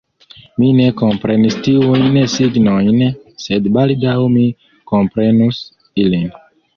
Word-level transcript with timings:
Mi 0.61 0.67
ne 0.77 0.85
komprenis 1.01 1.57
tiujn 1.67 2.15
signojn, 2.35 2.97
sed 3.43 3.67
baldaŭ 3.75 4.15
mi 4.37 4.47
komprenus 4.93 5.61
ilin. 6.05 6.25